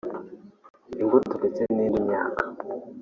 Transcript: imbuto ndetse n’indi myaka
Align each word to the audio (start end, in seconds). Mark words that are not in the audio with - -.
imbuto 1.01 1.33
ndetse 1.39 1.61
n’indi 1.75 1.99
myaka 2.07 2.43